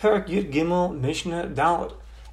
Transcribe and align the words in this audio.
Perak 0.00 0.28
Yud 0.28 0.50
Gimel 0.50 0.98
Mishnah 0.98 1.48
Dalad. 1.48 1.92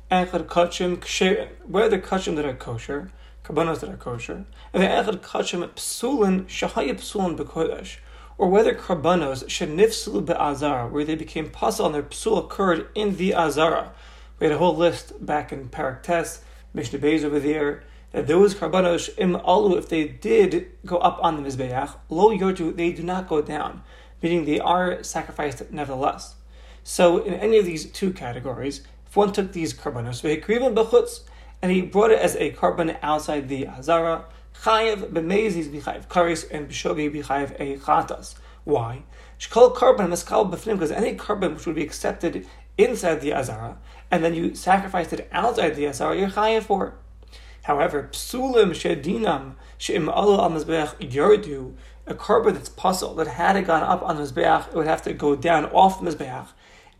Echad 0.10 0.46
Kachim 0.46 0.96
Ksherin. 1.00 1.50
Where 1.66 1.90
the 1.90 2.00
Kachim 2.00 2.38
that 2.38 2.46
are 2.46 2.54
kosher, 2.54 3.12
Karbanos 3.43 3.82
that 3.82 3.90
are 3.90 3.97
kosher, 3.97 4.46
and 4.71 4.83
the 4.83 4.88
Echad 4.88 5.20
Kachim 5.20 5.68
Psulin 5.72 6.46
Shahaya 6.46 6.94
Psulin 6.94 7.38
Bekodesh. 7.38 7.98
Or 8.38 8.48
whether 8.48 8.74
Karbanos 8.74 9.44
Shenifsulu 9.48 10.26
Be'azara, 10.26 10.90
where 10.90 11.04
they 11.04 11.16
became 11.16 11.50
puzzle 11.50 11.88
and 11.88 11.96
their 11.96 12.04
Psul 12.04 12.38
occurred 12.38 12.88
in 12.96 13.17
the 13.17 13.35
Azara. 13.35 13.92
We 14.40 14.46
had 14.46 14.56
a 14.56 14.60
whole 14.60 14.78
list 14.78 15.26
back 15.26 15.52
in 15.52 15.68
Parak 15.68 16.04
Test, 16.04 16.44
Mishnah 16.73 16.99
Beis 16.99 17.26
over 17.26 17.41
there, 17.41 17.84
that 18.13 18.27
those 18.27 18.55
Karbanos 18.55 19.09
Im 19.18 19.36
Alu, 19.36 19.77
if 19.77 19.90
they 19.90 20.08
did 20.08 20.68
go 20.86 20.99
up 20.99 21.20
on 21.22 21.36
the 21.36 21.49
Mizbeach, 21.49 21.95
Lo 22.08 22.30
Yortu, 22.30 22.73
they 22.73 22.94
do 22.94 23.04
not 23.04 23.27
go 23.27 23.41
down, 23.41 23.84
meaning 24.22 24.45
they 24.45 24.62
are 24.62 25.04
sacrificed 25.04 25.70
nevertheless. 25.70 26.37
So 26.90 27.17
in 27.17 27.34
any 27.34 27.58
of 27.58 27.66
these 27.66 27.91
two 27.91 28.13
categories, 28.13 28.80
if 29.05 29.18
one 29.18 29.34
took 29.34 29.52
these 29.52 29.73
karbanos, 29.73 30.22
b'chutz, 30.23 31.20
and 31.62 31.70
he 31.70 31.82
brought 31.82 32.12
it 32.12 32.20
as 32.20 32.38
a 32.38 32.54
korban 32.54 32.98
outside 33.04 33.50
the 33.50 33.68
azara, 33.68 34.23
chayev 34.63 35.12
b'mezis 35.12 35.68
b'chayev 35.68 36.08
karis 36.08 36.50
and 36.50 36.70
b'shogi 36.70 37.13
b'chayev 37.13 37.60
a 37.60 37.77
chatas. 37.80 38.36
Why? 38.63 39.04
Shkol 39.38 39.76
korban 39.76 40.08
meskal 40.08 40.50
b'fnim, 40.50 40.76
because 40.76 40.91
any 40.91 41.13
korban 41.18 41.55
which 41.55 41.66
would 41.66 41.76
be 41.76 41.84
accepted 41.84 42.48
inside 42.77 43.20
the 43.20 43.34
azara, 43.34 43.77
and 44.10 44.24
then 44.24 44.34
you 44.34 44.55
sacrificed 44.55 45.12
it 45.12 45.27
outside 45.34 45.76
the 45.76 45.88
azara, 45.88 46.18
you're 46.18 46.30
chayev 46.30 46.63
for. 46.63 46.94
However, 47.63 48.08
psulim 48.13 48.70
shedinam 48.70 49.55
she'im 49.77 50.08
alu 50.08 50.40
al 50.40 50.52
mizbeach 50.52 50.96
yardu, 51.02 51.74
a 52.05 52.13
korban 52.13 52.54
that's 52.54 52.70
puzzle 52.70 53.13
that 53.16 53.27
had 53.27 53.58
it 53.58 53.68
gone 53.68 53.84
up 53.84 54.02
on 54.04 54.16
the 54.16 54.24
mizbeach, 54.24 54.70
it 54.70 54.74
would 54.74 54.88
have 54.88 55.02
to 55.02 55.12
go 55.12 55.35
down 55.35 55.66
off 55.66 56.02
the 56.02 56.10
mizbeach 56.10 56.48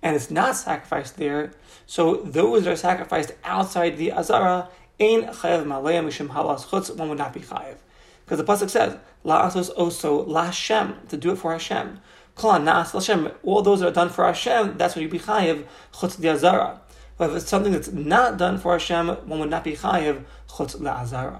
and 0.02 0.16
it's 0.16 0.30
not 0.30 0.56
sacrificed 0.56 1.18
there, 1.18 1.52
so 1.86 2.16
those 2.18 2.64
that 2.64 2.74
are 2.74 2.78
sacrificed 2.78 3.34
outside 3.44 3.98
the 3.98 4.12
Azara, 4.12 4.70
ein 5.00 5.24
chayav 5.24 5.66
malaya 5.66 6.02
mishim 6.02 6.30
halas 6.30 6.68
chutz, 6.68 6.96
one 6.96 7.10
would 7.10 7.18
not 7.18 7.34
be 7.34 7.40
chayav. 7.40 7.78
Because 8.26 8.38
the 8.38 8.44
Pasuk 8.44 8.70
says, 8.70 8.98
la'asos 9.26 9.74
oso 9.76 10.28
la'Hashem, 10.28 11.08
to 11.08 11.18
do 11.18 11.32
it 11.32 11.38
for 11.38 11.54
Hashem. 11.54 12.00
Kol 12.36 12.60
nas 12.60 12.92
Hashem, 12.92 13.32
all 13.44 13.62
those 13.62 13.80
that 13.80 13.88
are 13.88 13.92
done 13.92 14.10
for 14.10 14.26
Hashem, 14.26 14.78
that's 14.78 14.96
what 14.96 15.02
you 15.02 15.10
be 15.10 15.20
chayav, 15.20 15.66
chutz 15.94 16.18
the 16.18 16.30
Azara. 16.30 16.82
But 17.18 17.32
if 17.32 17.38
it's 17.38 17.50
something 17.50 17.72
that's 17.72 17.92
not 17.92 18.38
done 18.38 18.60
for 18.60 18.74
Hashem, 18.74 19.08
one 19.08 19.40
would 19.40 19.50
not 19.50 19.64
be 19.64 19.74
chayav, 19.74 20.24
chutz 20.50 20.76
la'Azara. 20.76 21.40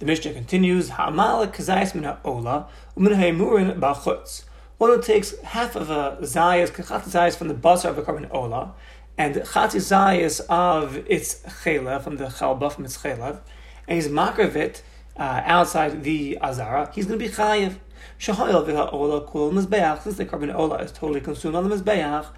The 0.00 0.06
Mishnah 0.06 0.32
continues, 0.32 0.90
ha'amal 0.90 1.46
kazayis 1.46 1.94
min 1.94 2.04
ha'ola, 2.04 2.68
u'min 2.96 3.14
ha'emurin 3.14 3.78
ba'chutz 3.78 4.44
one 4.80 4.88
who 4.88 5.02
takes 5.02 5.38
half 5.40 5.76
of 5.76 5.90
a 5.90 6.16
zayas, 6.22 6.70
chatzi 6.70 7.10
zayas 7.10 7.36
from 7.36 7.48
the 7.48 7.54
basar 7.54 7.90
of 7.90 7.98
a 7.98 8.02
korban 8.02 8.26
ola, 8.32 8.72
and 9.18 9.34
chatzi 9.34 9.76
zayas 9.76 10.40
of 10.48 10.96
its 11.06 11.42
chelev, 11.62 12.00
from 12.02 12.16
the 12.16 12.24
chalba, 12.24 12.72
from 12.72 12.86
its 12.86 12.96
chelev, 12.96 13.40
and 13.86 13.96
he's 13.96 14.08
makrav 14.08 14.56
it 14.56 14.82
uh, 15.18 15.42
outside 15.44 16.02
the 16.02 16.38
azara, 16.40 16.90
he's 16.94 17.04
going 17.04 17.18
to 17.18 17.22
be 17.22 17.30
chayiv. 17.30 17.74
Shahayel 18.18 18.66
v'ha 18.66 18.90
ola 18.90 19.20
kul 19.20 19.52
mizbeach, 19.52 20.00
since 20.00 20.16
the 20.16 20.24
korban 20.24 20.54
ola 20.54 20.76
is 20.76 20.92
totally 20.92 21.20
consumed 21.20 21.56
on 21.56 21.68
the 21.68 21.76
mizbeach, 21.76 22.28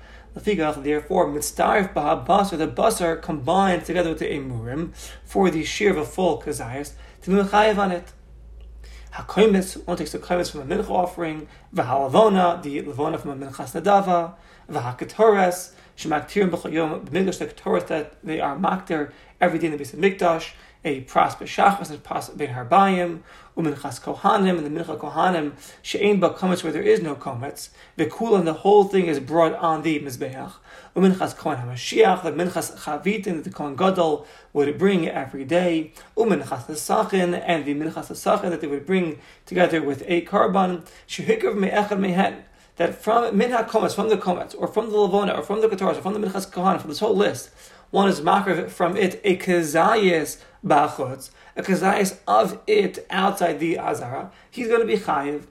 therefore, 0.83 1.29
mitzdarif 1.29 1.95
baha 1.95 2.27
basar, 2.27 2.59
the 2.59 2.67
basar 2.67 3.23
combined 3.23 3.85
together 3.85 4.09
with 4.09 4.19
the 4.19 4.25
emurim 4.25 4.93
for 5.25 5.49
the 5.49 5.63
shear 5.63 5.93
of 5.93 5.97
a 5.97 6.05
full 6.05 6.43
kazayas 6.43 6.95
to 7.23 7.31
be 7.31 7.37
chayiv 7.37 7.79
on 7.79 7.93
it. 7.93 8.13
Hakoimis, 9.13 9.87
one 9.87 9.97
takes 9.97 10.13
the 10.13 10.19
koimis 10.19 10.51
from 10.51 10.61
a 10.61 10.65
mincha 10.65 10.89
offering, 10.89 11.47
v'halavona, 11.75 12.63
the 12.63 12.83
lavona 12.83 13.21
from 13.21 13.43
a 13.43 13.47
minchas 13.47 13.79
nadava, 13.79 14.35
v'haketores, 14.71 15.73
shemaktirim 15.99 16.51
b'chayom, 16.51 17.05
b'migdash, 17.05 17.39
the 17.39 17.47
ketores 17.47 17.87
that 17.89 18.17
they 18.25 18.41
are 18.41 18.57
makter 18.57 19.13
every 19.41 19.59
day 19.59 19.67
in 19.67 19.73
the 19.73 19.79
base 19.79 19.93
of 19.93 19.99
mikdash, 19.99 20.53
a 20.85 21.03
pras 21.05 21.37
b'shachas 21.37 21.91
and 21.91 22.03
pras 22.03 22.37
ben 22.37 22.55
harbayim, 22.55 23.21
uminchas 23.57 24.01
kohanim, 24.01 24.59
and 24.59 24.67
the 24.67 24.71
mincha 24.85 24.99
kohanim, 24.99 25.53
she'ein 25.83 26.19
ba 26.19 26.31
komets 26.31 26.65
where 26.65 26.73
there 26.73 26.83
is 26.83 27.01
no 27.01 27.15
komets, 27.15 27.69
v'kul, 27.97 28.37
and 28.37 28.47
the 28.47 28.53
whole 28.53 28.85
thing 28.85 29.07
is 29.07 29.21
brought 29.21 29.55
on 29.55 29.83
the 29.83 30.01
mizbeach, 30.01 30.53
uminchas 30.97 31.37
kohen 31.37 31.59
hamashiach, 31.59 32.23
the 32.25 32.33
minchas 32.33 32.77
chavitin 32.79 33.37
that 33.37 33.45
the 33.45 33.51
kohen 33.51 33.77
gadol 33.77 34.27
would 34.53 34.77
bring 34.77 35.09
every 35.09 35.45
day, 35.45 35.93
uminchas 36.17 36.67
nesachin, 36.67 37.41
and 37.47 37.65
the 37.65 37.75
minchas 37.75 38.11
nesachin 38.11 38.51
that 38.51 38.61
they 38.61 38.67
would 38.67 38.85
bring 38.85 39.19
together 39.47 39.81
with 39.83 40.03
a 40.07 40.23
korban, 40.23 40.85
shehikav 41.07 41.57
me'echad 41.57 41.99
mehen, 41.99 42.43
that 42.77 42.95
from 42.95 43.37
minha 43.37 43.63
komets, 43.65 43.95
from 43.95 44.09
the 44.09 44.17
komets, 44.17 44.55
or 44.59 44.67
from 44.67 44.91
the 44.91 44.97
lavona, 44.97 45.39
or 45.39 45.43
from 45.43 45.61
the 45.61 45.69
kataras, 45.69 45.99
or 45.99 46.03
from 46.03 46.15
the 46.15 46.27
minchas 46.27 46.51
kohanim, 46.51 46.81
from 46.81 46.91
this 46.91 46.99
whole 46.99 47.15
list, 47.15 47.51
one 47.93 48.09
is 48.09 48.23
makar 48.23 48.69
from 48.69 48.97
it 48.97 49.21
a 49.23 49.37
kazayas 49.37 50.39
bachutz, 50.65 51.31
a 51.55 51.63
kazayas 51.63 52.19
of 52.27 52.59
it 52.67 53.07
outside 53.11 53.61
the 53.61 53.79
azara, 53.79 54.33
he's 54.51 54.67
going 54.67 54.81
to 54.81 54.87
be 54.87 54.97
chayiv. 54.97 55.45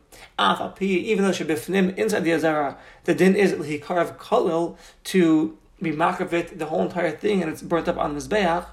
Even 0.80 1.24
though 1.24 1.32
shebifnim 1.32 1.96
inside 1.98 2.24
the 2.24 2.34
azara, 2.34 2.78
the 3.04 3.14
din 3.14 3.36
is 3.36 3.54
hikarav 3.54 4.18
kolil 4.18 4.76
to 5.04 5.56
be 5.80 5.92
makar 5.92 6.28
it 6.34 6.58
the 6.58 6.66
whole 6.66 6.82
entire 6.82 7.12
thing, 7.12 7.44
and 7.44 7.52
it's 7.52 7.62
burnt 7.62 7.88
up 7.88 7.98
on 7.98 8.16
mizbeach. 8.16 8.66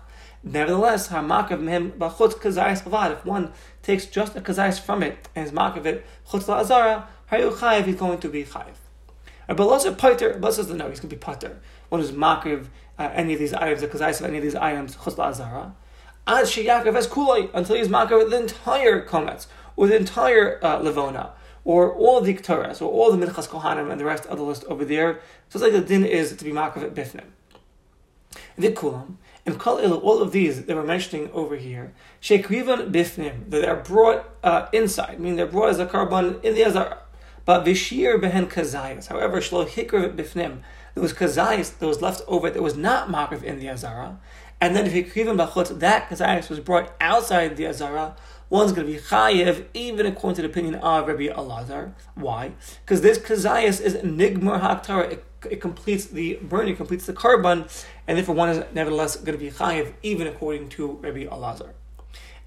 Nevertheless, 0.43 1.09
hamakav 1.09 1.69
him 1.69 1.93
bachutz 1.93 2.35
kazayas 2.35 2.83
bavad. 2.83 3.13
If 3.13 3.27
one 3.27 3.53
takes 3.83 4.07
just 4.07 4.35
a 4.35 4.41
kazayas 4.41 4.81
from 4.81 5.03
it 5.03 5.29
and 5.37 5.47
is 5.47 5.53
makar 5.53 5.87
it 5.87 6.07
chutz 6.31 6.49
la 6.49 6.61
azara, 6.61 7.07
hayu 7.31 7.53
chayiv, 7.53 7.85
he's 7.85 7.97
going 7.97 8.19
to 8.21 8.31
be 8.31 8.45
chayiv. 8.45 8.77
But 9.47 9.61
also 9.61 9.95
pater, 9.95 10.39
but 10.39 10.57
the 10.57 10.75
no, 10.75 10.89
he's 10.89 11.01
going 11.01 11.09
to 11.11 11.17
be 11.17 11.17
pater. 11.17 11.61
One 11.89 12.01
who's 12.01 12.13
makriv 12.13 12.67
uh, 12.99 13.11
any 13.15 13.33
of 13.33 13.39
these 13.39 13.55
items, 13.55 13.81
the 13.81 13.89
kazayis 13.89 14.21
of 14.21 14.27
any 14.27 14.39
of 14.39 14.43
these 14.43 14.55
items, 14.55 14.97
chusla 14.97 15.29
azara, 15.29 15.75
ad 16.27 16.47
sheyakav 16.47 16.97
as 16.97 17.07
kulay, 17.07 17.49
until 17.55 17.77
he's 17.77 17.89
makriv 17.89 18.31
the 18.31 18.41
entire 18.41 19.05
komets, 19.05 19.47
or 19.77 19.87
the 19.87 19.97
entire 19.97 20.59
uh, 20.65 20.81
levona, 20.81 21.31
or 21.65 21.93
all 21.93 22.21
the 22.21 22.35
ketores, 22.35 22.83
or 22.83 22.91
all 22.91 23.13
the 23.13 23.27
minchas 23.27 23.49
kohanim, 23.49 23.91
and 23.91 24.01
the 24.01 24.05
rest 24.05 24.27
of 24.27 24.39
the 24.39 24.45
list 24.45 24.65
over 24.65 24.85
there. 24.85 25.21
So 25.49 25.59
it's 25.59 25.63
like 25.63 25.73
the 25.73 25.87
din 25.87 26.05
is 26.05 26.35
to 26.37 26.45
be 26.45 26.51
makriv 26.51 26.91
bifnim. 26.91 27.27
The 28.57 28.73
kulam, 28.73 29.15
and 29.47 29.59
kol 29.59 29.79
all 29.79 30.21
of 30.21 30.33
these 30.33 30.65
that 30.65 30.77
we're 30.77 30.83
mentioning 30.83 31.31
over 31.33 31.57
here, 31.57 31.95
shekrivan 32.21 32.93
bifnim, 32.93 33.49
that 33.51 33.65
are 33.67 33.77
brought 33.77 34.29
uh, 34.43 34.67
inside, 34.73 35.21
meaning 35.21 35.37
they're 35.37 35.47
brought 35.47 35.71
as 35.71 35.79
a 35.79 35.87
korban 35.87 36.43
in 36.45 36.55
the 36.55 36.65
azara. 36.65 36.99
But 37.45 37.65
vishir 37.65 38.21
behen 38.21 38.47
kazayas. 38.51 39.07
However, 39.07 39.41
shlo 39.41 39.67
hikr 39.67 40.15
bifnim, 40.15 40.59
there 40.95 41.03
was 41.03 41.13
kazayas 41.13 41.79
that 41.79 41.87
was 41.87 42.03
left 42.03 42.23
over 42.27 42.51
that 42.51 42.63
was 42.63 42.77
not 42.77 43.09
makrav 43.09 43.43
in 43.43 43.59
the 43.59 43.69
azara, 43.69 44.19
and 44.61 44.75
then 44.75 44.87
if 44.87 44.93
hikrivim 44.93 45.37
bachutz, 45.37 45.79
that 45.79 46.09
kazayas 46.09 46.49
was 46.49 46.61
brought 46.61 46.93
outside 47.01 47.57
the 47.57 47.67
azara, 47.67 48.17
one's 48.51 48.73
going 48.73 48.87
to 48.87 48.93
be 48.93 48.99
chayiv, 48.99 49.67
even 49.75 50.07
according 50.07 50.37
to 50.37 50.43
the 50.43 50.49
opinion 50.49 50.75
of 50.77 51.07
Rabbi 51.07 51.29
Elazar. 51.29 51.93
Why? 52.15 52.53
Because 52.85 53.03
this 53.03 53.19
kazayas 53.19 53.81
is 53.81 53.95
nigmar 53.97 54.61
haktara. 54.61 55.13
It, 55.13 55.25
it 55.49 55.61
completes 55.61 56.07
the 56.07 56.39
burning, 56.43 56.75
completes 56.75 57.07
the 57.07 57.13
korban, 57.13 57.71
and 58.09 58.19
therefore 58.19 58.35
one 58.35 58.49
is 58.49 58.65
nevertheless 58.73 59.17
going 59.17 59.39
to 59.39 59.45
be 59.45 59.51
chayiv, 59.51 59.93
even 60.03 60.27
according 60.27 60.69
to 60.71 60.99
Rabbi 61.03 61.27
Elazar 61.27 61.71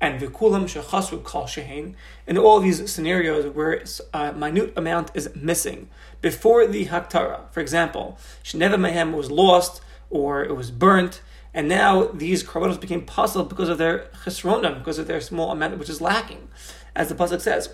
and 0.01 0.19
vikulam 0.19 0.63
shechasru 0.63 1.23
kal 1.23 1.43
shehain, 1.43 1.93
in 2.25 2.37
all 2.37 2.59
these 2.59 2.91
scenarios 2.91 3.45
where 3.55 3.73
a 4.13 4.17
uh, 4.17 4.31
minute 4.33 4.73
amount 4.75 5.11
is 5.13 5.29
missing 5.35 5.87
before 6.21 6.65
the 6.65 6.87
haktara. 6.87 7.41
For 7.51 7.59
example, 7.59 8.17
shneva 8.43 8.75
mehem 8.75 9.13
was 9.13 9.29
lost 9.29 9.81
or 10.09 10.43
it 10.43 10.55
was 10.55 10.71
burnt, 10.71 11.21
and 11.53 11.69
now 11.69 12.05
these 12.07 12.43
karbanos 12.43 12.81
became 12.81 13.05
possible 13.05 13.45
because 13.45 13.69
of 13.69 13.77
their 13.77 14.09
chesronim, 14.25 14.79
because 14.79 14.97
of 14.97 15.07
their 15.07 15.21
small 15.21 15.51
amount 15.51 15.77
which 15.77 15.89
is 15.89 16.01
lacking. 16.01 16.49
As 16.95 17.07
the 17.07 17.15
pasuk 17.15 17.39
says. 17.39 17.69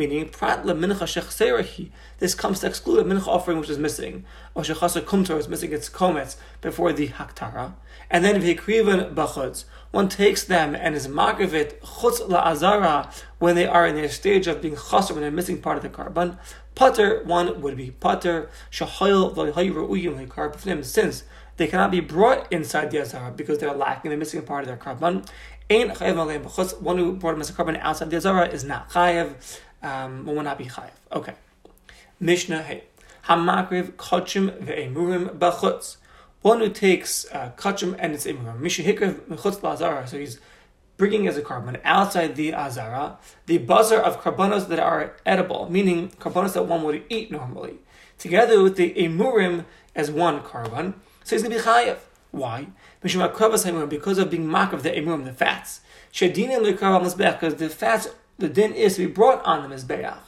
Meaning 0.00 0.30
prat 0.30 0.64
mincha 0.64 1.04
shechserahi. 1.04 1.90
This 2.20 2.34
comes 2.34 2.60
to 2.60 2.66
exclude 2.66 3.00
a 3.00 3.04
mincha 3.04 3.26
offering 3.26 3.58
which 3.58 3.68
is 3.68 3.76
missing, 3.76 4.24
or 4.54 4.62
shechasa 4.62 5.02
kumtor 5.02 5.36
is 5.38 5.46
missing 5.46 5.72
its 5.74 5.90
komets 5.90 6.36
before 6.62 6.94
the 6.94 7.08
haktara. 7.08 7.74
And 8.10 8.24
then 8.24 8.40
v'hikrivan 8.40 9.14
bachutz, 9.14 9.66
one 9.90 10.08
takes 10.08 10.42
them 10.42 10.74
and 10.74 10.94
is 10.94 11.06
magavit 11.06 11.80
chutz 11.80 12.26
la'azara 12.26 13.12
when 13.40 13.56
they 13.56 13.66
are 13.66 13.86
in 13.86 13.94
their 13.94 14.08
stage 14.08 14.46
of 14.46 14.62
being 14.62 14.74
chaser, 14.74 15.12
when 15.12 15.20
they're 15.20 15.30
missing 15.30 15.60
part 15.60 15.76
of 15.76 15.82
the 15.82 15.90
korban. 15.90 16.38
Putter, 16.74 17.22
one 17.24 17.60
would 17.60 17.76
be 17.76 17.90
putter, 17.90 18.48
shahayil 18.72 19.34
v'hayru'uyim 19.34 20.26
le'karbifnim, 20.26 20.82
since 20.82 21.24
they 21.58 21.66
cannot 21.66 21.90
be 21.90 22.00
brought 22.00 22.50
inside 22.50 22.90
the 22.90 23.02
azara 23.02 23.30
because 23.32 23.58
they're 23.58 23.74
lacking, 23.74 24.08
they're 24.08 24.16
missing 24.18 24.40
part 24.40 24.62
of 24.62 24.68
their 24.68 24.78
korban. 24.78 25.26
One 25.70 26.98
who 26.98 27.12
brought 27.12 27.32
them 27.32 27.40
as 27.42 27.50
a 27.50 27.52
korban 27.52 27.78
outside 27.80 28.10
the 28.10 28.16
azara 28.16 28.48
is 28.48 28.64
not 28.64 28.90
chayev 28.90 29.34
um, 29.82 30.26
will 30.26 30.42
not 30.42 30.58
be 30.58 30.66
chayiv. 30.66 30.90
Okay. 31.12 31.34
Mishnah 32.18 32.62
Hey. 32.62 32.84
Hamakriv 33.26 33.92
kachim 33.92 34.50
ve'emurim 34.62 35.38
b'chutz. 35.38 35.96
One 36.42 36.60
who 36.60 36.70
takes 36.70 37.26
uh, 37.32 37.52
kachim 37.56 37.96
and 37.98 38.14
its 38.14 38.26
emurim. 38.26 38.60
Misha 38.60 38.82
hikriv 38.82 39.20
mechutz 39.22 39.60
lazara. 39.60 40.08
So 40.08 40.18
he's 40.18 40.38
bringing 40.96 41.26
as 41.26 41.36
a 41.38 41.42
korban 41.42 41.80
outside 41.82 42.36
the 42.36 42.52
azara, 42.52 43.18
the 43.46 43.58
basar 43.58 43.98
of 44.00 44.20
korbanos 44.20 44.68
that 44.68 44.78
are 44.78 45.16
edible, 45.24 45.66
meaning 45.70 46.10
korbanos 46.20 46.52
that 46.52 46.64
one 46.64 46.82
would 46.82 47.02
eat 47.08 47.30
normally, 47.30 47.78
together 48.18 48.62
with 48.62 48.76
the 48.76 48.92
emurim 48.92 49.64
as 49.96 50.10
one 50.10 50.40
korban. 50.40 50.92
So 51.24 51.36
he's 51.36 51.42
going 51.42 51.56
to 51.56 51.62
be 51.62 51.64
chayav. 51.64 51.96
Why? 52.32 52.66
Because 53.00 54.18
of 54.18 54.30
being 54.30 54.46
mock 54.46 54.74
of 54.74 54.82
the 54.82 54.90
emurim, 54.90 55.24
the 55.24 55.32
fats. 55.32 55.80
Because 56.12 57.54
the 57.54 57.68
fats, 57.70 58.08
the 58.40 58.48
din 58.48 58.72
is 58.72 58.96
to 58.96 59.06
be 59.06 59.12
brought 59.12 59.44
on 59.44 59.68
the 59.68 59.74
mizbeach. 59.74 60.18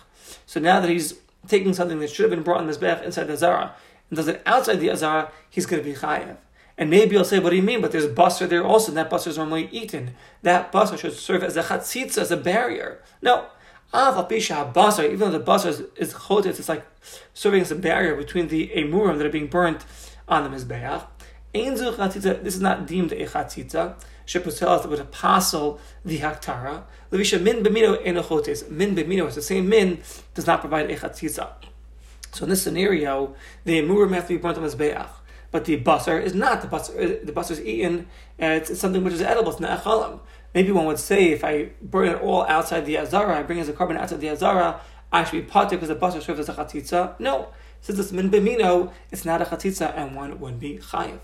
So 0.46 0.60
now 0.60 0.80
that 0.80 0.88
he's 0.90 1.14
taking 1.48 1.74
something 1.74 1.98
that 1.98 2.10
should 2.10 2.24
have 2.24 2.30
been 2.30 2.44
brought 2.44 2.60
on 2.60 2.66
the 2.66 2.72
mizbeach 2.72 3.02
inside 3.02 3.24
the 3.24 3.32
azara 3.34 3.74
and 4.10 4.16
does 4.16 4.28
it 4.28 4.42
outside 4.44 4.76
the 4.76 4.90
azara, 4.90 5.32
he's 5.48 5.64
going 5.64 5.82
to 5.82 5.88
be 5.88 5.96
chayav. 5.96 6.36
And 6.76 6.90
maybe 6.90 7.14
you'll 7.14 7.24
say, 7.24 7.38
what 7.38 7.50
do 7.50 7.56
you 7.56 7.62
mean? 7.62 7.80
But 7.80 7.92
there's 7.92 8.06
basar 8.06 8.48
there 8.48 8.64
also, 8.64 8.88
and 8.88 8.96
that 8.96 9.10
basar 9.10 9.28
is 9.28 9.38
normally 9.38 9.68
eaten. 9.72 10.14
That 10.42 10.70
basar 10.70 10.98
should 10.98 11.14
serve 11.14 11.42
as 11.42 11.56
a 11.56 11.62
chatzitza, 11.62 12.18
as 12.18 12.30
a 12.30 12.36
barrier. 12.36 13.02
No. 13.22 13.46
basar, 13.92 15.04
even 15.04 15.18
though 15.18 15.38
the 15.38 15.40
basar 15.40 15.68
is, 15.68 15.80
is 15.96 16.14
it's 16.58 16.68
like 16.68 16.86
serving 17.32 17.62
as 17.62 17.70
a 17.70 17.74
barrier 17.74 18.14
between 18.16 18.48
the 18.48 18.68
emurim 18.74 19.18
that 19.18 19.26
are 19.26 19.30
being 19.30 19.46
burnt 19.46 19.84
on 20.28 20.44
the 20.44 20.56
mizbeach. 20.56 21.06
This 21.52 22.54
is 22.54 22.60
not 22.60 22.86
deemed 22.86 23.12
a 23.12 23.26
chatzitza. 23.26 23.94
Shepuselas 24.26 24.86
would 24.86 25.00
apostle 25.00 25.80
the 26.04 26.18
haktara. 26.18 26.84
Levisha 27.10 27.40
min 27.40 27.62
b'mino 27.62 28.02
enochotes. 28.04 28.70
Min 28.70 28.94
b'mino 28.94 29.28
is 29.28 29.34
the 29.34 29.42
same 29.42 29.68
min 29.68 30.02
does 30.34 30.46
not 30.46 30.60
provide 30.60 30.90
a 30.90 30.96
chatzitza. 30.96 31.52
So 32.32 32.44
in 32.44 32.50
this 32.50 32.62
scenario, 32.62 33.34
the 33.64 33.80
emurim 33.80 34.14
have 34.14 34.26
to 34.28 34.34
be 34.34 34.38
burnt 34.38 34.56
on 34.56 34.64
mizbeach 34.64 35.08
but 35.52 35.66
the 35.66 35.80
basar 35.80 36.20
is 36.20 36.34
not 36.34 36.62
the 36.62 36.66
basar. 36.66 37.24
The 37.24 37.30
basar 37.30 37.52
is 37.52 37.60
eaten. 37.60 38.08
It's, 38.38 38.70
it's, 38.70 38.80
something 38.80 39.04
which 39.04 39.12
is 39.12 39.22
edible. 39.22 39.52
It's 39.52 39.60
not. 39.60 40.24
Maybe 40.54 40.72
one 40.72 40.86
would 40.86 40.98
say 40.98 41.30
if 41.30 41.44
I 41.44 41.70
burn 41.80 42.08
it 42.08 42.20
all 42.20 42.44
outside 42.46 42.86
the 42.86 42.96
azara, 42.98 43.38
I 43.38 43.42
bring 43.42 43.60
as 43.60 43.68
a 43.68 43.72
korban 43.72 43.96
outside 43.96 44.20
the 44.20 44.30
azara, 44.30 44.80
I 45.12 45.24
should 45.24 45.32
be 45.32 45.42
potter 45.42 45.76
because 45.76 45.88
the 45.88 45.94
basar 45.94 46.22
serves 46.22 46.40
as 46.40 46.48
a 46.48 46.54
chatitza. 46.54 47.20
No, 47.20 47.48
since 47.82 47.98
it's 47.98 48.12
min 48.12 48.30
b'mino, 48.30 48.92
it's 49.10 49.24
not 49.26 49.42
a 49.42 49.44
chatitza, 49.44 49.92
and 49.94 50.16
one 50.16 50.40
would 50.40 50.58
be 50.58 50.78
chayiv. 50.78 51.20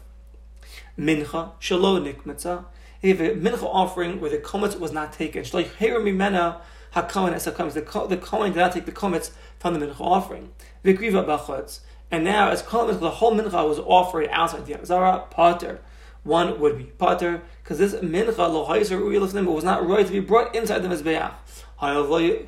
Mincha 0.99 1.53
shalom 1.59 2.05
shalo 2.05 2.67
nikmatza. 3.03 3.03
If 3.03 3.21
a 3.21 3.35
mincha 3.35 3.63
offering 3.63 4.21
where 4.21 4.31
the 4.31 4.39
kometz 4.39 4.79
was 4.79 4.93
not 4.93 5.13
taken, 5.13 5.43
shloich 5.43 5.71
heir 5.81 6.01
mimena 6.01 6.61
hakohen 6.95 7.33
es 7.33 7.47
hakohen. 7.47 7.73
The 8.09 8.17
kohen 8.17 8.53
did 8.53 8.59
not 8.59 8.73
take 8.73 8.87
the 8.87 8.93
kometz 8.93 9.31
from 9.59 9.79
the 9.79 9.87
mincha 9.87 10.01
offering. 10.01 10.51
Vikriva. 10.85 11.81
And 12.11 12.25
now, 12.25 12.49
as 12.49 12.63
Kol 12.63 12.87
the 12.87 13.11
whole 13.11 13.35
mincha 13.35 13.69
was 13.69 13.79
offered 13.79 14.29
outside 14.31 14.67
the 14.67 14.81
Azara, 14.81 15.25
Potter. 15.31 15.81
One 16.25 16.59
would 16.61 16.77
be 16.79 16.85
Potter, 16.85 17.43
because 17.63 17.79
this 17.79 17.95
mincha 17.95 18.39
lo 18.39 18.67
was 19.53 19.65
not 19.65 19.87
right 19.87 20.07
to 20.07 20.13
be 20.13 20.21
brought 20.21 20.55
inside 20.55 20.79
the 20.81 20.89
Mizbeach. 20.89 21.33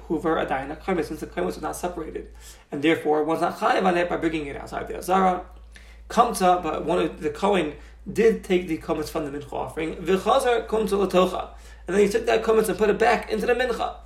Hoover 0.08 0.36
Adayna 0.36 1.04
since 1.04 1.20
the 1.20 1.26
Kaim 1.26 1.44
was 1.44 1.60
not 1.60 1.76
separated. 1.76 2.28
And 2.72 2.82
therefore, 2.82 3.22
was 3.22 3.40
not 3.40 3.58
chayiv 3.58 3.84
on 3.84 3.96
it 3.96 4.08
by 4.08 4.16
bringing 4.16 4.46
it 4.46 4.56
outside 4.56 4.88
the 4.88 4.98
Azara. 4.98 5.44
Kamta, 6.08 6.60
but 6.62 6.84
one 6.84 6.98
of 6.98 7.20
the 7.20 7.30
Kohen 7.30 7.74
did 8.10 8.44
take 8.44 8.68
the 8.68 8.76
comments 8.76 9.10
from 9.10 9.30
the 9.30 9.38
mincha 9.38 9.52
offering. 9.52 9.96
V'chazar 9.96 10.66
kumta 10.66 11.06
latocha. 11.06 11.48
And 11.86 11.96
then 11.96 12.04
he 12.04 12.08
took 12.08 12.26
that 12.26 12.42
comments 12.42 12.68
and 12.68 12.78
put 12.78 12.90
it 12.90 12.98
back 12.98 13.30
into 13.30 13.46
the 13.46 13.54
mincha. 13.54 13.96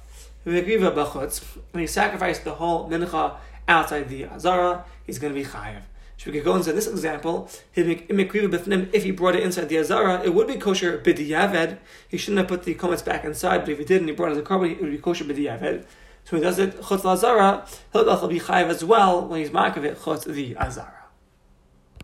And 0.47 1.81
he 1.81 1.87
sacrificed 1.87 2.45
the 2.45 2.55
whole 2.55 2.89
mincha 2.89 3.37
outside 3.67 4.09
the 4.09 4.27
Azara, 4.27 4.85
he's 5.05 5.19
going 5.19 5.33
to 5.35 5.41
be 5.41 5.47
chayav. 5.47 5.83
So 6.17 6.31
we 6.31 6.33
could 6.39 6.45
go 6.45 6.55
into 6.55 6.73
this 6.73 6.87
example, 6.87 7.51
if 7.75 9.03
he 9.03 9.11
brought 9.11 9.35
it 9.37 9.43
inside 9.43 9.69
the 9.69 9.79
Azara, 9.79 10.23
it 10.23 10.35
would 10.35 10.47
be 10.47 10.57
kosher 10.57 10.99
b'diyaved. 10.99 11.79
He 12.09 12.19
shouldn't 12.19 12.39
have 12.39 12.49
put 12.49 12.63
the 12.65 12.75
comments 12.75 13.03
back 13.03 13.25
inside, 13.25 13.61
but 13.61 13.71
if 13.71 13.79
he 13.79 13.85
did 13.85 14.01
and 14.01 14.09
he 14.09 14.15
brought 14.15 14.29
it 14.29 14.33
as 14.33 14.39
a 14.39 14.43
korban, 14.43 14.73
it 14.73 14.83
would 14.83 14.91
be 14.91 14.99
kosher 14.99 15.25
b'diyaved. 15.25 15.87
So 16.25 16.37
he 16.37 16.43
does 16.43 16.59
it 16.59 16.81
chutz 16.83 17.05
Azara, 17.05 17.67
he'll 17.93 18.29
be 18.29 18.39
chayav 18.39 18.69
as 18.69 18.85
well 18.85 19.27
when 19.27 19.41
he's 19.41 19.51
mark 19.51 19.77
of 19.77 19.85
it 19.85 19.99
chutz 19.99 20.25
the 20.25 20.57
Azara. 20.57 21.04